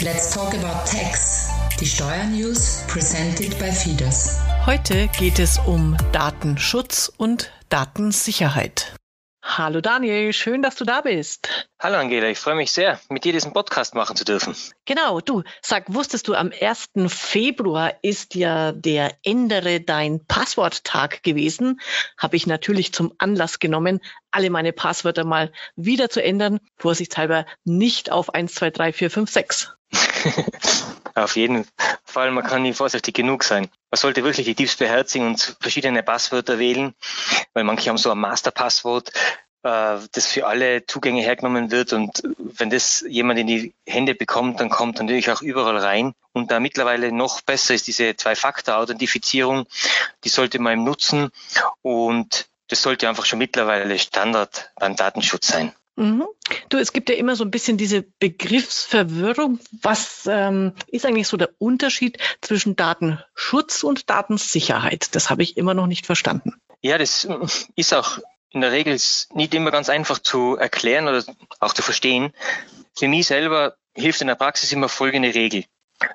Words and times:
Let's 0.00 0.32
talk 0.32 0.54
about 0.54 0.86
tax. 0.86 1.48
Die 1.80 1.84
Steuernews 1.84 2.84
presented 2.86 3.58
by 3.58 3.72
Fides. 3.72 4.38
Heute 4.64 5.08
geht 5.18 5.40
es 5.40 5.58
um 5.58 5.96
Datenschutz 6.12 7.12
und 7.16 7.50
Datensicherheit. 7.68 8.87
Hallo 9.58 9.80
Daniel, 9.80 10.32
schön, 10.32 10.62
dass 10.62 10.76
du 10.76 10.84
da 10.84 11.00
bist. 11.00 11.48
Hallo 11.80 11.96
Angela, 11.96 12.28
ich 12.28 12.38
freue 12.38 12.54
mich 12.54 12.70
sehr, 12.70 13.00
mit 13.08 13.24
dir 13.24 13.32
diesen 13.32 13.52
Podcast 13.52 13.92
machen 13.92 14.14
zu 14.14 14.24
dürfen. 14.24 14.54
Genau, 14.84 15.20
du, 15.20 15.42
sag, 15.62 15.92
wusstest 15.92 16.28
du, 16.28 16.34
am 16.34 16.52
1. 16.52 16.90
Februar 17.08 17.94
ist 18.02 18.36
ja 18.36 18.70
der 18.70 19.16
Ändere 19.24 19.80
dein 19.80 20.24
Passworttag 20.24 21.24
gewesen. 21.24 21.80
Habe 22.16 22.36
ich 22.36 22.46
natürlich 22.46 22.92
zum 22.94 23.12
Anlass 23.18 23.58
genommen, 23.58 23.98
alle 24.30 24.50
meine 24.50 24.72
Passwörter 24.72 25.24
mal 25.24 25.50
wieder 25.74 26.08
zu 26.08 26.22
ändern. 26.22 26.60
Vorsichtshalber 26.76 27.44
nicht 27.64 28.12
auf 28.12 28.32
1, 28.32 28.54
2, 28.54 28.70
3, 28.70 28.92
4, 28.92 29.10
5, 29.10 29.28
6. 29.28 29.72
Auf 31.16 31.34
jeden 31.34 31.66
Fall, 32.04 32.30
man 32.30 32.44
kann 32.44 32.62
nie 32.62 32.74
vorsichtig 32.74 33.16
genug 33.16 33.42
sein. 33.42 33.68
Man 33.90 33.98
sollte 33.98 34.22
wirklich 34.22 34.46
die 34.46 34.54
Tipps 34.54 34.76
beherzigen 34.76 35.26
und 35.26 35.56
verschiedene 35.60 36.04
Passwörter 36.04 36.60
wählen, 36.60 36.94
weil 37.54 37.64
manche 37.64 37.90
haben 37.90 37.98
so 37.98 38.12
ein 38.12 38.18
Masterpasswort, 38.18 39.10
das 39.62 40.26
für 40.26 40.46
alle 40.46 40.86
Zugänge 40.86 41.22
hergenommen 41.22 41.70
wird 41.70 41.92
und 41.92 42.22
wenn 42.38 42.70
das 42.70 43.04
jemand 43.08 43.40
in 43.40 43.46
die 43.46 43.74
Hände 43.86 44.14
bekommt, 44.14 44.60
dann 44.60 44.70
kommt 44.70 44.98
natürlich 44.98 45.30
auch 45.30 45.42
überall 45.42 45.78
rein. 45.78 46.12
Und 46.32 46.50
da 46.50 46.60
mittlerweile 46.60 47.10
noch 47.10 47.40
besser 47.40 47.74
ist 47.74 47.88
diese 47.88 48.14
Zwei-Faktor-Authentifizierung, 48.16 49.66
die 50.24 50.28
sollte 50.28 50.60
man 50.60 50.84
nutzen 50.84 51.30
und 51.82 52.46
das 52.68 52.82
sollte 52.82 53.08
einfach 53.08 53.24
schon 53.24 53.40
mittlerweile 53.40 53.98
Standard 53.98 54.70
beim 54.76 54.94
Datenschutz 54.94 55.48
sein. 55.48 55.72
Mhm. 55.96 56.26
Du, 56.68 56.78
es 56.78 56.92
gibt 56.92 57.08
ja 57.10 57.16
immer 57.16 57.34
so 57.34 57.44
ein 57.44 57.50
bisschen 57.50 57.76
diese 57.76 58.02
Begriffsverwirrung. 58.02 59.58
Was 59.82 60.28
ähm, 60.30 60.72
ist 60.86 61.04
eigentlich 61.04 61.26
so 61.26 61.36
der 61.36 61.50
Unterschied 61.58 62.18
zwischen 62.40 62.76
Datenschutz 62.76 63.82
und 63.82 64.08
Datensicherheit? 64.08 65.16
Das 65.16 65.28
habe 65.28 65.42
ich 65.42 65.56
immer 65.56 65.74
noch 65.74 65.88
nicht 65.88 66.06
verstanden. 66.06 66.54
Ja, 66.82 66.98
das 66.98 67.26
ist 67.74 67.94
auch 67.94 68.20
in 68.50 68.60
der 68.60 68.72
Regel 68.72 68.98
nicht 69.34 69.54
immer 69.54 69.70
ganz 69.70 69.88
einfach 69.88 70.18
zu 70.18 70.56
erklären 70.56 71.08
oder 71.08 71.24
auch 71.60 71.74
zu 71.74 71.82
verstehen. 71.82 72.32
Für 72.96 73.08
mich 73.08 73.26
selber 73.26 73.76
hilft 73.94 74.20
in 74.20 74.28
der 74.28 74.34
Praxis 74.34 74.72
immer 74.72 74.88
folgende 74.88 75.34
Regel. 75.34 75.64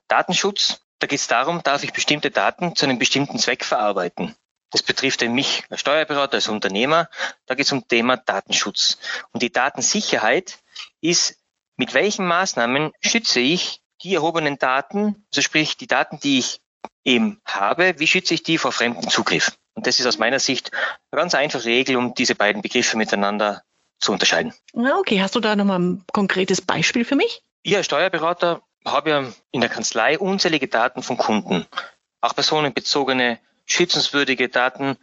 Datenschutz, 0.08 0.82
da 1.00 1.08
geht 1.08 1.20
es 1.20 1.28
darum, 1.28 1.62
darf 1.64 1.84
ich 1.84 1.94
bestimmte 1.94 2.32
Daten 2.32 2.76
zu 2.76 2.86
einem 2.86 3.00
bestimmten 3.00 3.38
Zweck 3.38 3.66
verarbeiten. 3.66 4.36
Das 4.72 4.82
betrifft 4.82 5.22
mich 5.22 5.64
als 5.70 5.82
Steuerberater, 5.82 6.36
als 6.36 6.48
Unternehmer. 6.48 7.08
Da 7.46 7.54
geht 7.54 7.68
es 7.68 7.72
um 7.72 7.88
Thema 7.88 8.18
Datenschutz. 8.18 8.98
Und 9.32 9.44
die 9.44 9.52
Datensicherheit 9.52 10.60
ist, 11.00 11.38
mit 11.76 11.94
welchen 11.94 12.26
Maßnahmen 12.26 12.92
schütze 13.00 13.40
ich 13.40 13.82
die 14.02 14.16
erhobenen 14.16 14.58
Daten, 14.58 15.26
also 15.32 15.42
sprich 15.42 15.78
die 15.78 15.88
Daten, 15.88 16.20
die 16.20 16.40
ich 16.40 16.62
eben 17.04 17.40
habe, 17.46 18.00
wie 18.00 18.08
schütze 18.08 18.34
ich 18.34 18.44
die 18.44 18.58
vor 18.58 18.72
fremden 18.72 19.10
Zugriff? 19.10 19.52
Und 19.76 19.88
das 19.88 20.00
ist 20.00 20.06
aus 20.06 20.18
meiner 20.18 20.40
Sicht 20.40 20.72
eine 21.12 21.22
ganz 21.22 21.36
einfache 21.36 21.66
Regel, 21.66 21.96
um 21.96 22.14
diese 22.14 22.36
beiden 22.36 22.62
Begriffe 22.62 22.98
miteinander 22.98 23.64
zu 24.00 24.12
unterscheiden. 24.12 24.54
Okay, 24.74 25.22
hast 25.22 25.36
du 25.36 25.40
da 25.40 25.56
nochmal 25.56 25.80
ein 25.80 26.06
konkretes 26.12 26.62
Beispiel 26.62 27.06
für 27.06 27.16
mich? 27.16 27.44
Ich 27.64 27.76
als 27.76 27.86
Steuerberater 27.86 28.62
habe 28.86 29.10
ja 29.10 29.26
in 29.52 29.62
der 29.62 29.70
Kanzlei 29.70 30.20
unzählige 30.20 30.68
Daten 30.68 31.02
von 31.02 31.18
Kunden, 31.18 31.66
auch 32.22 32.36
personenbezogene 32.36 33.40
schützenswürdige 33.66 34.50
Daten 34.50 34.98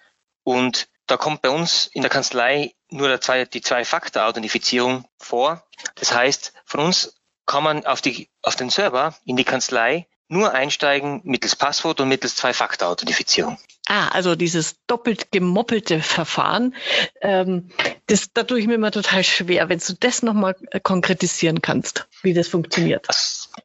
und 0.44 0.88
da 1.06 1.16
kommt 1.16 1.42
bei 1.42 1.50
uns 1.50 1.86
in 1.92 2.02
der 2.02 2.10
Kanzlei 2.10 2.74
nur 2.88 3.18
die 3.18 3.60
Zwei-Faktor-Authentifizierung 3.62 5.06
vor. 5.18 5.64
Das 5.96 6.14
heißt, 6.14 6.52
von 6.64 6.80
uns 6.80 7.16
kann 7.46 7.64
man 7.64 7.84
auf, 7.84 8.00
die, 8.00 8.30
auf 8.42 8.54
den 8.54 8.70
Server 8.70 9.14
in 9.24 9.36
die 9.36 9.44
Kanzlei 9.44 10.06
nur 10.28 10.52
einsteigen 10.52 11.20
mittels 11.24 11.56
Passwort 11.56 12.00
und 12.00 12.08
mittels 12.08 12.36
Zwei-Faktor-Authentifizierung. 12.36 13.58
Ah, 13.92 14.06
also 14.10 14.36
dieses 14.36 14.76
doppelt 14.86 15.32
gemoppelte 15.32 16.00
Verfahren, 16.00 16.76
ähm, 17.22 17.72
das, 18.06 18.32
da 18.32 18.44
tue 18.44 18.60
ich 18.60 18.68
mir 18.68 18.74
immer 18.74 18.92
total 18.92 19.24
schwer, 19.24 19.68
wenn 19.68 19.80
du 19.80 19.94
das 19.98 20.22
nochmal 20.22 20.54
äh, 20.70 20.78
konkretisieren 20.78 21.60
kannst, 21.60 22.06
wie 22.22 22.32
das 22.32 22.46
funktioniert. 22.46 23.08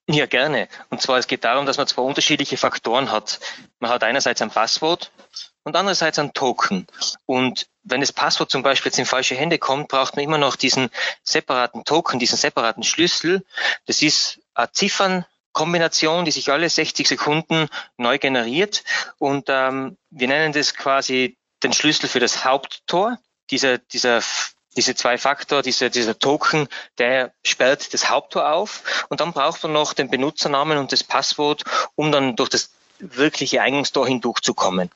Ja, 0.07 0.25
gerne. 0.25 0.67
Und 0.89 0.99
zwar, 0.99 1.19
es 1.19 1.27
geht 1.27 1.43
darum, 1.43 1.67
dass 1.67 1.77
man 1.77 1.85
zwei 1.85 2.01
unterschiedliche 2.01 2.57
Faktoren 2.57 3.11
hat. 3.11 3.39
Man 3.77 3.91
hat 3.91 4.03
einerseits 4.03 4.41
ein 4.41 4.49
Passwort 4.49 5.11
und 5.63 5.75
andererseits 5.75 6.17
ein 6.17 6.33
Token. 6.33 6.87
Und 7.27 7.67
wenn 7.83 8.01
das 8.01 8.11
Passwort 8.11 8.49
zum 8.49 8.63
Beispiel 8.63 8.89
jetzt 8.89 8.97
in 8.97 9.05
falsche 9.05 9.35
Hände 9.35 9.59
kommt, 9.59 9.89
braucht 9.89 10.15
man 10.15 10.25
immer 10.25 10.39
noch 10.39 10.55
diesen 10.55 10.89
separaten 11.21 11.83
Token, 11.83 12.17
diesen 12.17 12.39
separaten 12.39 12.81
Schlüssel. 12.81 13.45
Das 13.85 14.01
ist 14.01 14.39
eine 14.55 14.71
Ziffernkombination, 15.55 16.25
die 16.25 16.31
sich 16.31 16.51
alle 16.51 16.69
60 16.69 17.07
Sekunden 17.07 17.67
neu 17.97 18.19
generiert. 18.19 18.83
Und 19.17 19.45
ähm, 19.49 19.97
wir 20.09 20.27
nennen 20.27 20.53
das 20.53 20.75
quasi 20.75 21.37
den 21.63 21.73
Schlüssel 21.73 22.09
für 22.09 22.19
das 22.19 22.43
Haupttor. 22.43 23.17
Dieser, 23.49 23.77
dieser 23.77 24.21
diese 24.75 24.93
zwei 24.93 25.17
Faktor, 25.17 25.61
dieser, 25.61 25.89
dieser 25.89 26.19
Token, 26.19 26.67
der 26.97 27.31
sperrt 27.45 27.93
das 27.93 28.09
Haupttor 28.09 28.51
auf 28.51 29.05
und 29.07 29.21
dann 29.21 29.31
braucht 29.31 29.63
man 29.63 29.71
noch 29.71 29.93
den 29.93 30.09
Benutzernamen 30.09 30.77
und 30.77 30.91
das 30.91 31.01
Passwort, 31.01 31.63
um 31.95 32.11
dann 32.11 32.35
durch 32.35 32.49
das 32.49 32.71
wirkliche 32.99 33.61
Eingangstor 33.61 34.05
hindurchzukommen. 34.05 34.91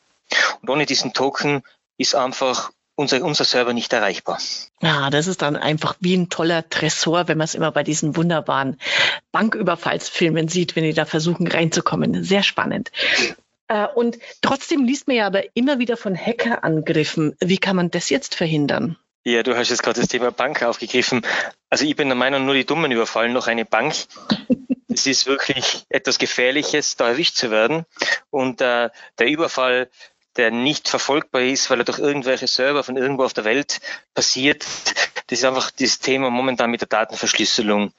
Und 0.61 0.69
ohne 0.69 0.85
diesen 0.85 1.13
Token 1.13 1.63
ist 1.97 2.13
einfach 2.13 2.71
unser, 2.99 3.23
unser 3.23 3.45
Server 3.45 3.71
nicht 3.71 3.93
erreichbar. 3.93 4.39
Ja, 4.81 5.09
das 5.09 5.27
ist 5.27 5.41
dann 5.41 5.55
einfach 5.55 5.95
wie 6.01 6.15
ein 6.15 6.29
toller 6.29 6.67
Tresor, 6.67 7.29
wenn 7.29 7.37
man 7.37 7.45
es 7.45 7.55
immer 7.55 7.71
bei 7.71 7.83
diesen 7.83 8.17
wunderbaren 8.17 8.77
Banküberfallsfilmen 9.31 10.49
sieht, 10.49 10.75
wenn 10.75 10.83
die 10.83 10.93
da 10.93 11.05
versuchen 11.05 11.47
reinzukommen. 11.47 12.25
Sehr 12.25 12.43
spannend. 12.43 12.91
Äh, 13.69 13.87
und 13.87 14.19
trotzdem 14.41 14.83
liest 14.83 15.07
man 15.07 15.15
ja 15.15 15.27
aber 15.27 15.43
immer 15.55 15.79
wieder 15.79 15.95
von 15.95 16.13
Hackerangriffen. 16.13 17.37
Wie 17.39 17.57
kann 17.57 17.77
man 17.77 17.89
das 17.89 18.09
jetzt 18.09 18.35
verhindern? 18.35 18.97
Ja, 19.23 19.43
du 19.43 19.55
hast 19.55 19.69
jetzt 19.69 19.81
gerade 19.81 20.01
das 20.01 20.09
Thema 20.09 20.31
Bank 20.31 20.61
aufgegriffen. 20.61 21.21
Also 21.69 21.85
ich 21.85 21.95
bin 21.95 22.09
der 22.09 22.17
Meinung, 22.17 22.45
nur 22.45 22.53
die 22.53 22.65
Dummen 22.65 22.91
überfallen 22.91 23.31
noch 23.31 23.47
eine 23.47 23.65
Bank. 23.65 23.95
Es 24.91 25.05
ist 25.05 25.27
wirklich 25.27 25.85
etwas 25.87 26.17
Gefährliches, 26.17 26.97
da 26.97 27.09
erwischt 27.09 27.35
zu 27.35 27.51
werden. 27.51 27.85
Und 28.31 28.59
äh, 28.59 28.89
der 29.19 29.27
Überfall 29.27 29.87
der 30.37 30.51
nicht 30.51 30.87
verfolgbar 30.87 31.41
ist, 31.41 31.69
weil 31.69 31.79
er 31.79 31.85
durch 31.85 31.99
irgendwelche 31.99 32.47
Server 32.47 32.83
von 32.83 32.97
irgendwo 32.97 33.23
auf 33.23 33.33
der 33.33 33.45
Welt 33.45 33.79
passiert. 34.13 34.65
Das 35.27 35.39
ist 35.39 35.45
einfach 35.45 35.71
das 35.71 35.99
Thema 35.99 36.29
momentan 36.29 36.71
mit 36.71 36.81
der 36.81 36.87
Datenverschlüsselung. 36.87 37.91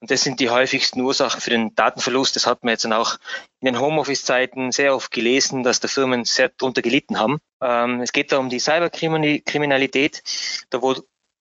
Und 0.00 0.10
das 0.10 0.22
sind 0.22 0.40
die 0.40 0.50
häufigsten 0.50 1.00
Ursachen 1.00 1.40
für 1.40 1.50
den 1.50 1.74
Datenverlust. 1.74 2.36
Das 2.36 2.46
hat 2.46 2.62
man 2.62 2.72
jetzt 2.72 2.84
dann 2.84 2.92
auch 2.92 3.18
in 3.60 3.66
den 3.66 3.80
Homeoffice-Zeiten 3.80 4.72
sehr 4.72 4.94
oft 4.94 5.10
gelesen, 5.10 5.62
dass 5.62 5.80
die 5.80 5.88
Firmen 5.88 6.24
sehr 6.24 6.50
darunter 6.50 6.82
gelitten 6.82 7.18
haben. 7.18 7.38
Ähm, 7.60 8.00
es 8.00 8.12
geht 8.12 8.30
da 8.30 8.38
um 8.38 8.50
die 8.50 8.60
Cyberkriminalität, 8.60 10.22
da 10.70 10.82
wo 10.82 10.94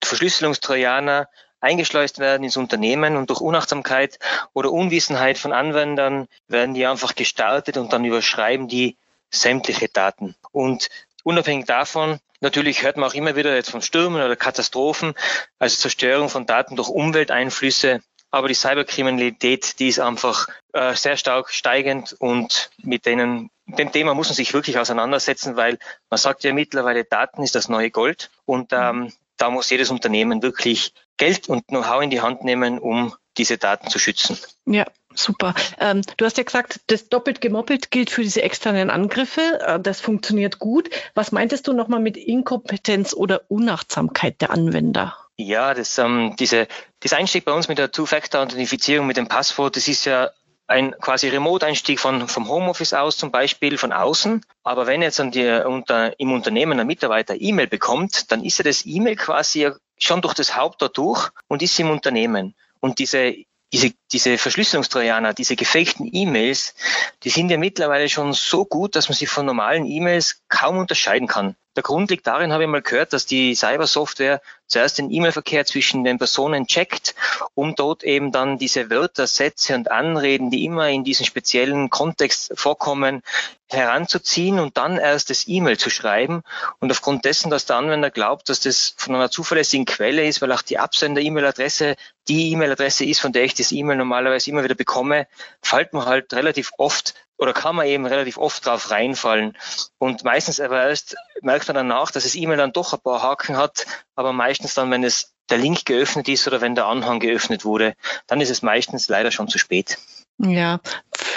Verschlüsselungstrojaner 0.03 1.27
eingeschleust 1.65 2.19
werden 2.19 2.43
ins 2.43 2.57
Unternehmen 2.57 3.17
und 3.17 3.29
durch 3.29 3.41
Unachtsamkeit 3.41 4.19
oder 4.53 4.71
Unwissenheit 4.71 5.37
von 5.37 5.51
Anwendern 5.51 6.27
werden 6.47 6.75
die 6.75 6.85
einfach 6.85 7.15
gestartet 7.15 7.77
und 7.77 7.91
dann 7.91 8.05
überschreiben 8.05 8.67
die 8.67 8.97
sämtliche 9.31 9.89
Daten. 9.89 10.35
Und 10.51 10.89
unabhängig 11.23 11.65
davon, 11.65 12.19
natürlich 12.39 12.83
hört 12.83 12.97
man 12.97 13.09
auch 13.09 13.13
immer 13.13 13.35
wieder 13.35 13.55
jetzt 13.55 13.71
von 13.71 13.81
Stürmen 13.81 14.21
oder 14.21 14.35
Katastrophen, 14.35 15.13
also 15.59 15.75
Zerstörung 15.75 16.29
von 16.29 16.45
Daten 16.45 16.75
durch 16.75 16.89
Umwelteinflüsse. 16.89 18.01
Aber 18.31 18.47
die 18.47 18.53
Cyberkriminalität, 18.53 19.79
die 19.79 19.87
ist 19.87 19.99
einfach 19.99 20.47
äh, 20.73 20.93
sehr 20.93 21.15
stark 21.15 21.51
steigend 21.51 22.15
und 22.19 22.69
mit 22.81 23.05
denen, 23.05 23.49
dem 23.65 23.91
Thema 23.91 24.13
muss 24.13 24.27
man 24.27 24.35
sich 24.35 24.53
wirklich 24.53 24.77
auseinandersetzen, 24.77 25.55
weil 25.55 25.79
man 26.09 26.17
sagt 26.17 26.43
ja 26.43 26.53
mittlerweile, 26.53 27.05
Daten 27.05 27.43
ist 27.43 27.55
das 27.55 27.69
neue 27.69 27.91
Gold 27.91 28.31
und 28.45 28.73
ähm, 28.73 29.13
da 29.37 29.49
muss 29.49 29.69
jedes 29.69 29.89
Unternehmen 29.89 30.41
wirklich 30.41 30.93
Geld 31.17 31.47
und 31.47 31.67
Know-how 31.67 32.03
in 32.03 32.09
die 32.09 32.21
Hand 32.21 32.43
nehmen, 32.43 32.79
um 32.79 33.15
diese 33.37 33.57
Daten 33.57 33.89
zu 33.89 33.99
schützen. 33.99 34.37
Ja, 34.65 34.85
super. 35.15 35.53
Ähm, 35.79 36.01
du 36.17 36.25
hast 36.25 36.37
ja 36.37 36.43
gesagt, 36.43 36.81
das 36.87 37.09
doppelt 37.09 37.41
gemoppelt 37.41 37.91
gilt 37.91 38.09
für 38.09 38.23
diese 38.23 38.41
externen 38.41 38.89
Angriffe. 38.89 39.59
Äh, 39.65 39.79
das 39.79 40.01
funktioniert 40.01 40.59
gut. 40.59 40.89
Was 41.13 41.31
meintest 41.31 41.67
du 41.67 41.73
nochmal 41.73 41.99
mit 41.99 42.17
Inkompetenz 42.17 43.13
oder 43.13 43.41
Unachtsamkeit 43.49 44.41
der 44.41 44.51
Anwender? 44.51 45.17
Ja, 45.37 45.73
das, 45.73 45.97
ähm, 45.97 46.35
diese, 46.39 46.67
das 47.01 47.13
Einstieg 47.13 47.45
bei 47.45 47.51
uns 47.51 47.67
mit 47.67 47.77
der 47.77 47.91
Two-Factor-Authentifizierung 47.91 49.05
mit 49.05 49.17
dem 49.17 49.27
Passwort, 49.27 49.75
das 49.75 49.87
ist 49.87 50.05
ja 50.05 50.31
ein 50.67 50.95
quasi 50.99 51.27
Remote-Einstieg 51.29 51.99
von, 51.99 52.27
vom 52.27 52.47
Homeoffice 52.47 52.93
aus 52.93 53.17
zum 53.17 53.31
Beispiel 53.31 53.77
von 53.77 53.91
außen. 53.91 54.41
Aber 54.63 54.87
wenn 54.87 55.01
jetzt 55.01 55.19
an 55.19 55.31
die, 55.31 55.45
unter, 55.65 56.19
im 56.19 56.31
Unternehmen 56.31 56.79
ein 56.79 56.87
Mitarbeiter 56.87 57.35
E-Mail 57.39 57.67
bekommt, 57.67 58.31
dann 58.31 58.43
ist 58.43 58.57
ja 58.57 58.63
das 58.63 58.85
E-Mail 58.85 59.15
quasi 59.15 59.69
schon 59.97 60.21
durch 60.21 60.33
das 60.33 60.55
Haupttor 60.55 60.89
durch 60.89 61.29
und 61.47 61.61
ist 61.61 61.79
im 61.79 61.91
Unternehmen. 61.91 62.55
Und 62.79 62.99
diese 62.99 63.35
diese, 63.73 63.91
diese 64.11 64.37
Verschlüsselungstrojaner, 64.37 65.33
diese 65.33 65.55
gefakten 65.55 66.09
E-Mails, 66.11 66.75
die 67.23 67.29
sind 67.29 67.49
ja 67.49 67.57
mittlerweile 67.57 68.09
schon 68.09 68.33
so 68.33 68.65
gut, 68.65 68.95
dass 68.95 69.09
man 69.09 69.15
sie 69.15 69.25
von 69.25 69.45
normalen 69.45 69.85
E-Mails 69.85 70.43
kaum 70.47 70.77
unterscheiden 70.77 71.27
kann. 71.27 71.55
Der 71.75 71.83
Grund 71.83 72.09
liegt 72.09 72.25
darin, 72.25 72.53
habe 72.53 72.63
ich 72.63 72.69
mal 72.69 72.81
gehört, 72.81 73.11
dass 73.11 73.25
die 73.25 73.53
Cybersoftware 73.53 74.41
zuerst 74.67 74.97
den 74.97 75.11
E-Mail-Verkehr 75.11 75.65
zwischen 75.65 76.03
den 76.03 76.17
Personen 76.17 76.67
checkt, 76.67 77.15
um 77.53 77.75
dort 77.75 78.03
eben 78.03 78.31
dann 78.31 78.57
diese 78.57 78.89
Wörter, 78.89 79.27
Sätze 79.27 79.75
und 79.75 79.91
Anreden, 79.91 80.49
die 80.49 80.63
immer 80.63 80.89
in 80.89 81.03
diesem 81.03 81.25
speziellen 81.25 81.89
Kontext 81.89 82.53
vorkommen, 82.55 83.21
heranzuziehen 83.69 84.59
und 84.59 84.77
dann 84.77 84.97
erst 84.97 85.29
das 85.29 85.47
E-Mail 85.47 85.77
zu 85.77 85.89
schreiben. 85.89 86.43
Und 86.79 86.91
aufgrund 86.91 87.25
dessen, 87.25 87.49
dass 87.49 87.65
der 87.65 87.77
Anwender 87.77 88.09
glaubt, 88.09 88.47
dass 88.49 88.61
das 88.61 88.93
von 88.97 89.15
einer 89.15 89.29
zuverlässigen 89.29 89.85
Quelle 89.85 90.25
ist, 90.25 90.41
weil 90.41 90.51
auch 90.51 90.61
die 90.61 90.79
Absender-E-Mail-Adresse 90.79 91.95
die 92.27 92.51
E-Mail-Adresse 92.51 93.05
ist, 93.05 93.19
von 93.19 93.33
der 93.33 93.43
ich 93.43 93.53
das 93.53 93.71
E-Mail 93.71 93.97
normalerweise 93.97 94.49
immer 94.49 94.63
wieder 94.63 94.75
bekomme, 94.75 95.27
fällt 95.61 95.93
man 95.93 96.05
halt 96.05 96.33
relativ 96.33 96.71
oft 96.77 97.13
oder 97.37 97.53
kann 97.53 97.75
man 97.75 97.87
eben 97.87 98.05
relativ 98.05 98.37
oft 98.37 98.65
drauf 98.65 98.91
reinfallen. 98.91 99.57
Und 99.97 100.23
meistens 100.23 100.59
aber 100.59 100.87
erst 100.87 101.15
merkt 101.41 101.67
man 101.67 101.75
danach, 101.75 102.11
dass 102.11 102.23
das 102.23 102.35
E-Mail 102.35 102.57
dann 102.57 102.73
doch 102.73 102.93
ein 102.93 103.01
paar 103.01 103.21
Haken 103.21 103.57
hat, 103.57 103.85
aber 104.15 104.33
meistens 104.33 104.73
dann, 104.73 104.91
wenn 104.91 105.03
es 105.03 105.33
der 105.49 105.57
Link 105.57 105.85
geöffnet 105.85 106.27
ist 106.27 106.47
oder 106.47 106.61
wenn 106.61 106.75
der 106.75 106.87
Anhang 106.87 107.19
geöffnet 107.19 107.65
wurde, 107.65 107.95
dann 108.27 108.41
ist 108.41 108.49
es 108.49 108.61
meistens 108.61 109.07
leider 109.09 109.31
schon 109.31 109.47
zu 109.47 109.59
spät. 109.59 109.97
Ja, 110.37 110.81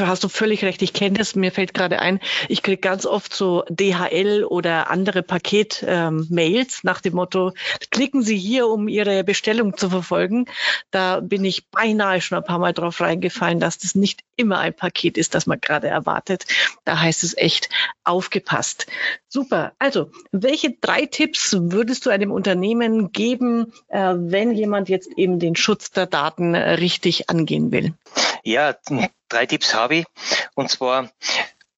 hast 0.00 0.25
du 0.25 0.29
völlig 0.29 0.65
recht. 0.65 0.83
Ich 0.83 0.93
kenne 0.93 1.19
das. 1.19 1.37
Mir 1.37 1.53
fällt 1.53 1.73
gerade 1.73 2.00
ein, 2.00 2.19
ich 2.49 2.62
kriege 2.65 2.81
ganz 2.81 3.06
oft 3.06 3.33
so 3.33 3.62
DHL 3.69 4.45
oder 4.45 4.91
andere 4.91 5.23
Paket-Mails 5.23 6.75
ähm, 6.75 6.81
nach 6.83 7.00
dem 7.00 7.15
Motto, 7.15 7.53
klicken 7.93 8.23
Sie 8.23 8.37
hier, 8.37 8.67
um 8.67 8.89
Ihre 8.89 9.23
Bestellung 9.23 9.77
zu 9.77 9.89
verfolgen. 9.89 10.47
Da 10.91 11.21
bin 11.21 11.45
ich 11.45 11.69
beinahe 11.71 12.21
schon 12.21 12.39
ein 12.39 12.45
paar 12.45 12.59
Mal 12.59 12.73
drauf 12.73 13.00
reingefallen, 13.00 13.61
dass 13.61 13.79
das 13.79 13.95
nicht 13.95 14.25
immer 14.35 14.59
ein 14.59 14.75
Paket 14.75 15.17
ist, 15.17 15.35
das 15.35 15.47
man 15.47 15.61
gerade 15.61 15.87
erwartet. 15.87 16.47
Da 16.85 17.01
heißt 17.01 17.23
es 17.23 17.37
echt 17.37 17.69
aufgepasst. 18.03 18.87
Super. 19.29 19.75
Also, 19.79 20.11
welche 20.33 20.73
drei 20.81 21.06
Tipps 21.06 21.56
würdest 21.59 22.05
du 22.05 22.11
einem 22.11 22.33
Unternehmen 22.33 23.12
geben, 23.12 23.73
äh, 23.89 24.15
wenn 24.17 24.53
jemand 24.53 24.89
jetzt 24.89 25.11
eben 25.17 25.39
den 25.39 25.55
Schutz 25.55 25.93
der 25.93 26.06
Daten 26.06 26.55
äh, 26.55 26.73
richtig 26.73 27.31
angehen 27.31 27.71
will? 27.71 27.94
Ja, 28.43 28.75
drei 29.29 29.46
Tipps 29.46 29.75
habe 29.75 29.96
ich. 29.96 30.06
Und 30.55 30.70
zwar 30.70 31.11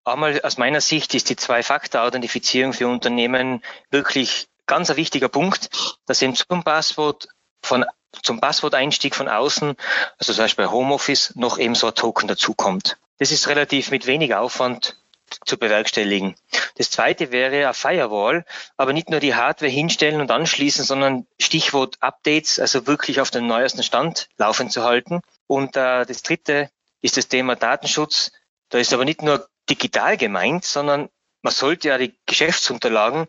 einmal 0.05 0.41
aus 0.43 0.59
meiner 0.59 0.81
Sicht 0.81 1.15
ist 1.15 1.29
die 1.29 1.37
Zwei-Faktor-Authentifizierung 1.37 2.73
für 2.73 2.89
Unternehmen 2.89 3.63
wirklich 3.91 4.49
ganz 4.67 4.91
ein 4.91 4.97
wichtiger 4.97 5.29
Punkt, 5.29 5.71
dass 6.07 6.23
eben 6.23 6.35
zum 6.35 6.63
Passwort 6.63 7.29
von 7.63 7.85
zum 8.23 8.41
Passworteinstieg 8.41 9.15
von 9.15 9.29
außen, 9.29 9.77
also 10.19 10.33
zum 10.33 10.45
Beispiel 10.45 10.65
bei 10.65 10.71
Homeoffice, 10.71 11.33
noch 11.37 11.59
eben 11.59 11.77
so 11.77 11.87
ein 11.87 11.95
Token 11.95 12.27
dazukommt. 12.27 12.99
Das 13.19 13.31
ist 13.31 13.49
relativ 13.49 13.91
mit 13.91 14.07
wenig 14.07 14.35
Aufwand 14.35 14.97
zu 15.45 15.59
bewerkstelligen. 15.59 16.35
Das 16.77 16.91
zweite 16.91 17.31
wäre 17.31 17.65
eine 17.65 17.75
Firewall, 17.75 18.45
aber 18.77 18.93
nicht 18.93 19.11
nur 19.11 19.21
die 19.21 19.35
Hardware 19.35 19.71
hinstellen 19.71 20.21
und 20.21 20.31
anschließen, 20.31 20.85
sondern 20.85 21.27
Stichwort 21.41 21.97
Updates, 22.01 22.59
also 22.59 22.87
wirklich 22.87 23.21
auf 23.21 23.31
den 23.31 23.47
neuesten 23.47 23.83
Stand 23.83 24.29
laufen 24.39 24.71
zu 24.71 24.83
halten. 24.83 25.21
Und 25.51 25.77
äh, 25.77 26.07
das 26.07 26.23
dritte 26.23 26.71
ist 27.01 27.17
das 27.17 27.27
Thema 27.27 27.57
Datenschutz. 27.57 28.31
Da 28.69 28.79
ist 28.79 28.95
aber 28.95 29.05
nicht 29.05 29.21
nur 29.21 29.49
digital 29.69 30.17
gemeint, 30.17 30.65
sondern 30.65 31.09
man 31.43 31.53
sollte 31.53 31.89
ja 31.89 31.99
die 31.99 32.15
Geschäftsunterlagen, 32.25 33.27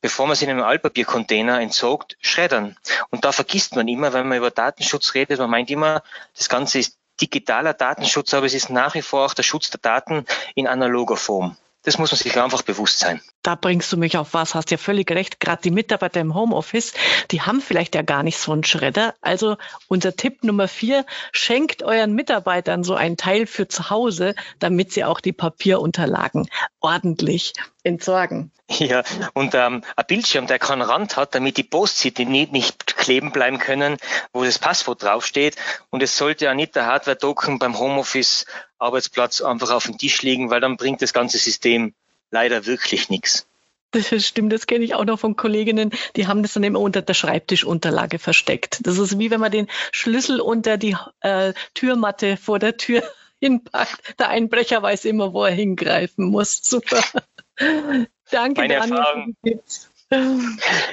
bevor 0.00 0.28
man 0.28 0.36
sie 0.36 0.44
in 0.44 0.52
einem 0.52 0.62
Altpapiercontainer 0.62 1.60
entsorgt, 1.60 2.16
schreddern. 2.20 2.76
Und 3.10 3.24
da 3.24 3.32
vergisst 3.32 3.74
man 3.74 3.88
immer, 3.88 4.12
wenn 4.12 4.28
man 4.28 4.38
über 4.38 4.52
Datenschutz 4.52 5.14
redet, 5.14 5.40
man 5.40 5.50
meint 5.50 5.68
immer, 5.68 6.04
das 6.36 6.48
Ganze 6.48 6.78
ist 6.78 6.96
digitaler 7.20 7.74
Datenschutz, 7.74 8.32
aber 8.34 8.46
es 8.46 8.54
ist 8.54 8.70
nach 8.70 8.94
wie 8.94 9.02
vor 9.02 9.26
auch 9.26 9.34
der 9.34 9.42
Schutz 9.42 9.70
der 9.70 9.80
Daten 9.80 10.26
in 10.54 10.68
analoger 10.68 11.16
Form. 11.16 11.56
Das 11.82 11.98
muss 11.98 12.12
man 12.12 12.18
sich 12.18 12.40
einfach 12.40 12.62
bewusst 12.62 13.00
sein. 13.00 13.20
Da 13.44 13.56
bringst 13.56 13.92
du 13.92 13.98
mich 13.98 14.16
auf 14.16 14.32
was, 14.32 14.54
hast 14.54 14.70
ja 14.70 14.78
völlig 14.78 15.10
recht. 15.10 15.38
Gerade 15.38 15.60
die 15.62 15.70
Mitarbeiter 15.70 16.18
im 16.18 16.34
Homeoffice, 16.34 16.94
die 17.30 17.42
haben 17.42 17.60
vielleicht 17.60 17.94
ja 17.94 18.00
gar 18.00 18.22
nicht 18.22 18.38
so 18.38 18.52
einen 18.52 18.64
Schredder. 18.64 19.14
Also 19.20 19.58
unser 19.86 20.16
Tipp 20.16 20.42
Nummer 20.44 20.66
vier, 20.66 21.04
schenkt 21.30 21.82
euren 21.82 22.14
Mitarbeitern 22.14 22.84
so 22.84 22.94
einen 22.94 23.18
Teil 23.18 23.46
für 23.46 23.68
zu 23.68 23.90
Hause, 23.90 24.34
damit 24.60 24.92
sie 24.92 25.04
auch 25.04 25.20
die 25.20 25.34
Papierunterlagen 25.34 26.48
ordentlich 26.80 27.52
entsorgen. 27.82 28.50
Ja, 28.70 29.02
und 29.34 29.54
ähm, 29.54 29.84
ein 29.94 30.06
Bildschirm, 30.08 30.46
der 30.46 30.58
keinen 30.58 30.80
Rand 30.80 31.18
hat, 31.18 31.34
damit 31.34 31.58
die 31.58 31.64
Post-it 31.64 32.18
nicht, 32.20 32.50
nicht 32.50 32.96
kleben 32.96 33.30
bleiben 33.30 33.58
können, 33.58 33.98
wo 34.32 34.42
das 34.42 34.58
Passwort 34.58 35.02
draufsteht. 35.02 35.56
Und 35.90 36.02
es 36.02 36.16
sollte 36.16 36.46
ja 36.46 36.54
nicht 36.54 36.74
der 36.76 36.86
Hardware-Token 36.86 37.58
beim 37.58 37.78
Homeoffice-Arbeitsplatz 37.78 39.42
einfach 39.42 39.70
auf 39.70 39.84
dem 39.84 39.98
Tisch 39.98 40.22
liegen, 40.22 40.48
weil 40.48 40.62
dann 40.62 40.78
bringt 40.78 41.02
das 41.02 41.12
ganze 41.12 41.36
System 41.36 41.94
leider 42.34 42.66
wirklich 42.66 43.08
nichts. 43.08 43.46
Das 43.92 44.08
stimmt, 44.26 44.52
das 44.52 44.66
kenne 44.66 44.84
ich 44.84 44.94
auch 44.96 45.04
noch 45.04 45.20
von 45.20 45.36
Kolleginnen, 45.36 45.92
die 46.16 46.26
haben 46.26 46.42
das 46.42 46.54
dann 46.54 46.64
immer 46.64 46.80
unter 46.80 47.00
der 47.00 47.14
Schreibtischunterlage 47.14 48.18
versteckt. 48.18 48.80
Das 48.82 48.98
ist 48.98 49.20
wie 49.20 49.30
wenn 49.30 49.38
man 49.40 49.52
den 49.52 49.68
Schlüssel 49.92 50.40
unter 50.40 50.76
die 50.76 50.96
äh, 51.20 51.52
Türmatte 51.74 52.36
vor 52.36 52.58
der 52.58 52.76
Tür 52.76 53.04
hinpackt. 53.40 54.18
Der 54.18 54.30
Einbrecher 54.30 54.82
weiß 54.82 55.04
immer, 55.04 55.32
wo 55.32 55.44
er 55.44 55.54
hingreifen 55.54 56.24
muss. 56.26 56.60
Super. 56.62 57.04
Danke, 58.30 58.62
meine 58.62 58.74
Daniel. 58.74 58.98
Erfahrung, 58.98 59.36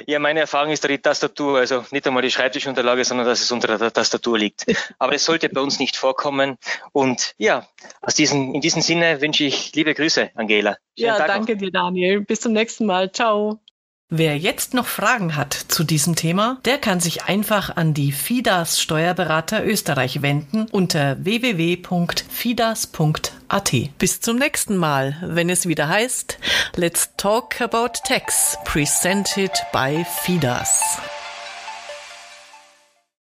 ja, 0.08 0.20
meine 0.20 0.42
Erfahrung 0.42 0.72
ist 0.72 0.84
da 0.84 0.88
die 0.88 0.98
Tastatur, 0.98 1.60
also 1.60 1.86
nicht 1.92 2.08
einmal 2.08 2.24
die 2.24 2.32
Schreibtischunterlage, 2.32 3.04
sondern 3.04 3.28
dass 3.28 3.42
es 3.42 3.52
unter 3.52 3.78
der 3.78 3.94
Tastatur 3.94 4.38
liegt. 4.38 4.66
Aber 5.00 5.14
es 5.14 5.26
sollte 5.26 5.50
bei 5.50 5.62
uns 5.62 5.80
nicht 5.80 5.96
vorkommen. 5.96 6.58
Und 6.92 7.34
ja, 7.38 7.68
aus 8.02 8.16
diesen, 8.16 8.54
in 8.54 8.62
diesem 8.62 8.82
Sinne 8.82 9.22
wünsche 9.22 9.44
ich 9.44 9.74
liebe 9.76 9.94
Grüße, 9.94 10.32
Angela. 10.36 10.78
Schönen 10.98 11.08
ja, 11.08 11.18
Tag 11.18 11.28
danke 11.28 11.54
noch. 11.54 11.60
dir, 11.60 11.72
Daniel. 11.72 12.22
Bis 12.22 12.42
zum 12.42 12.54
nächsten 12.54 12.86
Mal. 12.86 13.12
Ciao. 13.12 13.60
Wer 14.14 14.38
jetzt 14.38 14.74
noch 14.74 14.88
Fragen 14.88 15.38
hat 15.38 15.54
zu 15.54 15.86
diesem 15.86 16.18
Thema, 16.18 16.60
der 16.66 16.78
kann 16.78 17.00
sich 17.00 17.24
einfach 17.24 17.78
an 17.78 17.94
die 17.94 18.12
FIDAS 18.12 18.82
Steuerberater 18.82 19.66
Österreich 19.66 20.22
wenden 20.22 20.68
unter 20.70 21.16
www.fidas.at. 23.52 23.98
Bis 23.98 24.22
zum 24.22 24.38
nächsten 24.38 24.78
Mal, 24.78 25.16
wenn 25.22 25.50
es 25.50 25.68
wieder 25.68 25.88
heißt 25.88 26.38
Let's 26.76 27.12
Talk 27.18 27.62
About 27.62 27.94
Tax, 28.06 28.58
presented 28.66 29.52
by 29.72 30.06
FIDAS. 30.24 31.21